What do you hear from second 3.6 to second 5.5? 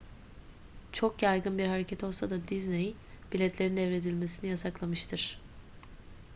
devredilmesini yasaklanmıştır